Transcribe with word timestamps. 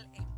Mundial 0.00 0.29